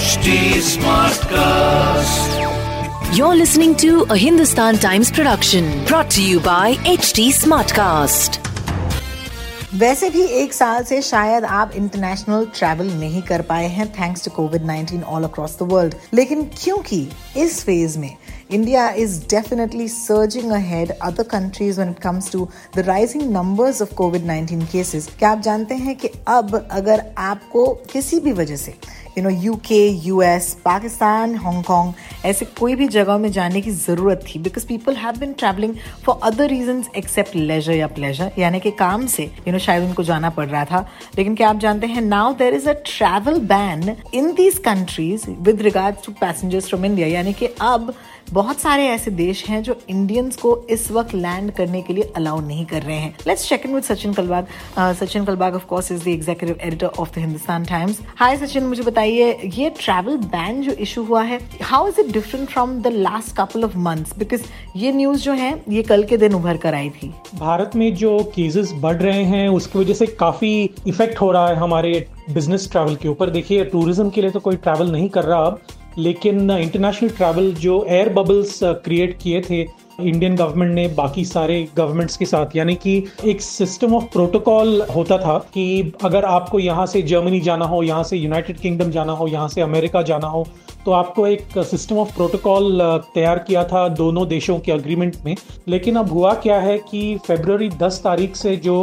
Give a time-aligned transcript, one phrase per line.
[0.00, 0.34] HD
[0.66, 2.36] Smartcast.
[3.14, 8.38] You're listening to a Hindustan Times production brought to you by HT Smartcast.
[9.74, 14.30] वैसे भी एक साल से शायद आप इंटरनेशनल ट्रैवल नहीं कर पाए हैं thanks to
[14.36, 18.16] Covid 19 all across the world लेकिन क्योंकि इस फेज में
[18.50, 23.94] India is definitely surging ahead other countries when it comes to the rising numbers of
[24.00, 25.08] COVID-19 cases.
[25.18, 28.74] क्या आप जानते हैं कि अब अगर आपको किसी भी वजह से
[29.17, 31.93] you know UK US Pakistan Hong Kong
[32.25, 35.75] ऐसे कोई भी जगह में जाने की ज़रूरत थी because people have been travelling
[36.05, 39.65] for other reason except leisure या प्लेजर यानी कि काम से यू you नो know,
[39.65, 42.73] शायद उनको जाना पड़ रहा था। लेकिन क्या आप जानते हैं now there is a
[42.73, 47.93] travel ban in these countries with regard to passengers from India यानी कि अब
[48.33, 52.39] बहुत सारे ऐसे देश हैं जो इंडियंस को इस वक्त लैंड करने के लिए अलाउ
[52.41, 54.47] नहीं कर रहे हैं। Let's check in with Sachin Kalbag
[54.99, 58.83] Sachin Kalbag of course is the executive editor of the Hindustan Times hi Sachin मुझे
[58.83, 63.35] बताइए, ये ट्रैवल बैन जो इशू हुआ है how is it different from the last
[63.37, 64.43] couple of months because
[64.75, 68.17] ये news जो है, ये कल के दिन उभर कर आई थी। भारत में जो
[68.35, 70.53] केसेस बढ़ रहे हैं, उसकी वजह से काफ़ी
[70.87, 71.93] इफ़ेक्ट हो रहा है हमारे
[72.29, 75.61] बिज़नेस ट्रैवल के ऊपर। देखिए टूरिज़्म के लिए तो कोई ट्रैवल नहीं कर रहा अब।
[75.97, 79.65] लेकिन इंटरनेशनल ट्रैवल जो एयर बबल्स क्रिएट किए थे
[80.01, 85.17] इंडियन गवर्नमेंट ने बाकी सारे गवर्नमेंट्स के साथ, यानी कि एक सिस्टम ऑफ़ प्रोटोकॉल होता
[85.17, 89.27] था कि अगर आपको यहाँ से जर्मनी जाना हो, यहाँ से यूनाइटेड किंगडम जाना हो,
[89.27, 90.45] यहाँ से अमेरिका जाना हो
[90.85, 92.81] तो आपको एक सिस्टम ऑफ़ प्रोटोकॉल
[93.15, 95.35] तैयार किया था दोनों देशों के अग्रीमेंट में।
[95.67, 98.75] लेकिन अब हुआ क्या है कि फेब्रवरी 10 तारीख से जो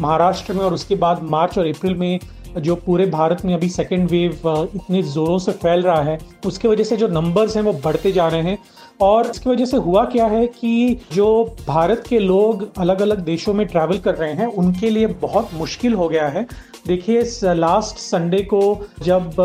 [0.00, 2.18] महाराष्ट्र में और उसके बाद मार्च और अप्रैल में
[2.58, 6.84] जो पूरे भारत में अभी सेकेंड वेव इतने ज़ोरों से फैल रहा है, उसकी वजह
[6.84, 8.58] से जो नंबर्स हैं वो बढ़ते जा रहे हैं।
[9.02, 11.26] और इसकी वजह से हुआ क्या है कि जो
[11.66, 15.94] भारत के लोग अलग अलग देशों में ट्रैवल कर रहे हैं, उनके लिए बहुत मुश्किल
[15.94, 16.46] हो गया है।
[16.86, 17.22] देखिए
[17.54, 18.60] लास्ट संडे को
[19.02, 19.40] जब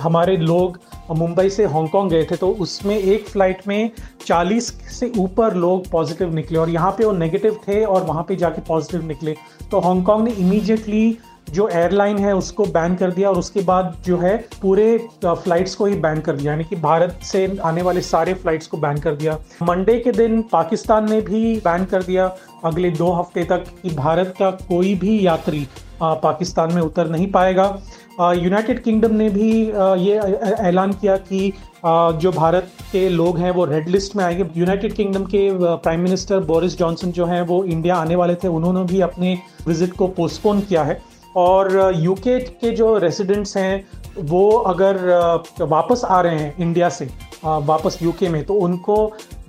[0.00, 0.78] हमारे लोग
[1.10, 3.90] मुंबई से हांगकांग गए थे तो उसमें एक फ़्लाइट में
[4.26, 8.36] 40 से ऊपर लोग पॉजिटिव निकले और यहाँ पे वो नेगेटिव थे और वहाँ पे
[8.36, 9.34] जाके पॉजिटिव निकले।
[9.70, 11.16] तो हांगकांग ने इमीडिएटली
[11.48, 15.86] जो एयरलाइन है, उसको बैन कर दिया और उसके बाद जो है, पूरे फ्लाइट्स को
[15.86, 19.14] ही बैन कर दिया। यानी कि भारत से आने वाले सारे फ्लाइट्स को बैन कर
[19.14, 22.34] दिया। मंडे के दिन पाकिस्तान ने भी बैन कर दिया।
[22.64, 25.66] अगले दो हफ़्ते तक कि भारत का कोई भी यात्री
[26.02, 27.66] पाकिस्तान में उतर नहीं पाएगा।
[28.34, 29.50] यूनाइटेड किंगडम ने भी
[30.00, 30.18] ये
[30.60, 31.52] ऐलान किया कि
[31.86, 36.40] जो भारत के लोग हैं, वो रेड लिस्ट में आएँगे। यूनाइटेड किंगडम के प्राइम मिनिस्टर
[36.42, 40.60] बोरिस जॉनसन जो हैं, वो इंडिया आने वाले थे। उन्होंने भी अपने विज़िट को पोस्टपोन
[40.60, 41.00] किया है।
[41.36, 43.84] और यूके के जो रेसिडेंट्स हैं,
[44.20, 44.96] वो अगर
[45.60, 47.08] वापस आ रहे हैं इंडिया से
[47.44, 48.96] वापस यूके में तो उनको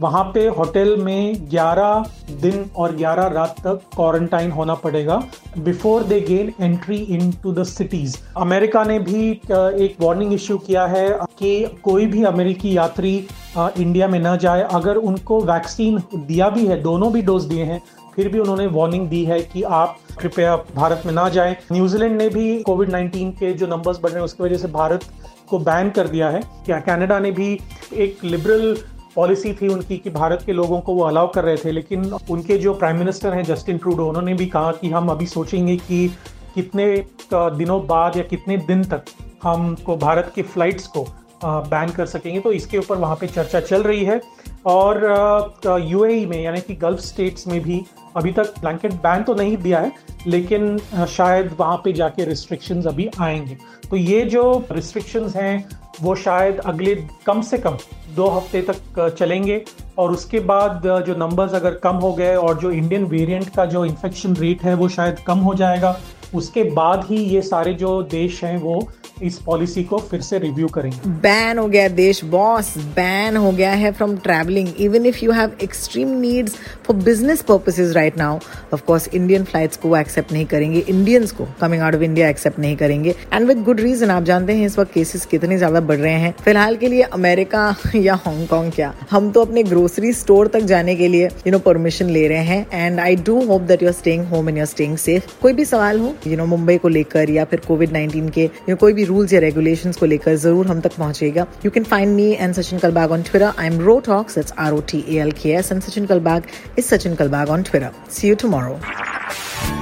[0.01, 2.07] वहाँ पे होटल में 11
[2.41, 5.21] दिन और 11 रात तक क्वारंटाइन होना पड़ेगा
[5.57, 6.97] before they gain entry
[7.43, 11.07] into the cities America ने भी एक वार्निंग इश्यू किया है
[11.39, 13.15] कि कोई भी अमेरिकी यात्री
[13.57, 17.81] इंडिया में न जाए। अगर उनको वैक्सीन दिया भी है, दोनों भी डोज दिए हैं
[18.15, 22.27] फिर भी उन्होंने वार्निंग दी है कि आप कृपया भारत में ना जाएँ। न्यूजीलैंड ने
[22.29, 25.05] भी कोविड 19 के जो नंबर्स बढ़ रहे हैं, उसकी वजह से भारत
[25.49, 27.57] को बैन कर दिया है। क्या कनाडा ने भी
[27.95, 28.77] एक लिबरल
[29.15, 32.57] पॉलिसी थी उनकी कि भारत के लोगों को वो अलाउ कर रहे थे, लेकिन उनके
[32.57, 36.07] जो प्राइम मिनिस्टर हैं जस्टिन ट्रूडो उन्होंने भी कहा कि हम अभी सोचेंगे कि
[36.55, 36.85] कितने
[37.33, 39.05] दिनों बाद या कितने दिन तक
[39.43, 41.07] हमको भारत की फ्लाइट्स को
[41.45, 44.21] बैन कर सकेंगे। तो इसके ऊपर वहाँ पे चर्चा चल रही है
[44.65, 47.83] और यूएई में, यानी कि गल्फ स्टेट्स में भी
[48.17, 49.91] अभी तक ब्लैंकेट बैन तो नहीं दिया है,
[50.27, 53.57] लेकिन शायद वहाँ पे जाके रिस्ट्रिक्शंस अभी आएँगे।
[53.89, 55.67] तो ये जो रिस्ट्रिक्शंस हैं,
[56.01, 56.95] वो शायद अगले
[57.25, 57.77] कम से कम
[58.15, 59.63] दो हफ़्ते तक चलेंगे
[59.97, 63.85] और उसके बाद जो नंबर्स अगर कम हो गए और जो इंडियन वेरिएंट का जो
[63.85, 65.97] इन्फेक्शन रेट है, वो शायद कम हो जाएगा।
[66.35, 68.87] उसके बाद ही ये सारे जो देश हैं, वो
[69.23, 73.71] इस पॉलिसी को फिर से रिव्यू करेंगे। बैन हो गया देश बॉस बैन हो गया
[73.71, 76.55] है from travelling even if you have extreme needs
[76.85, 78.39] for business purposes right now
[78.73, 82.59] of course Indian flights को एक्सेप्ट नहीं करेंगे इंडियंस को coming out of India accept
[82.59, 83.15] नहीं करेंगे.
[83.33, 86.33] एंड विद गुड रीजन आप जानते हैं इस वक्त केसेस कितने ज़्यादा बढ़ रहे हैं।
[86.43, 88.93] फ़िलहाल के लिए अमेरिका या हांगकांग क्या?
[89.11, 92.67] हम तो अपने ग्रोसरी स्टोर तक जाने के लिए यू नो परमिशन ले रहे हैं।
[92.73, 95.53] And I do hope that you are staying home and you are staying safe कोई
[95.53, 98.93] भी सवाल हो यू नो मुंबई को लेकर या फिर कोविड नाइन्टीन के यू कोई
[98.93, 102.53] भी रूल्स या रेगुलेशन को लेकर ज़रूर हम तक पहुंचेगा। You can find me and
[102.53, 105.53] Sachin Kalbag on Twitter I am ro talks it's R O T A L K
[105.59, 106.47] S and Sachin Kalbag
[106.79, 108.79] is Sachin Kalbag on Twitter see you tomorrow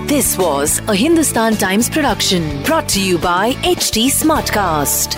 [0.07, 5.17] This was a Hindustan Times production brought to you by HT Smartcast.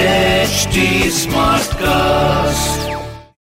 [0.00, 0.84] HD
[1.22, 2.87] Smartcast.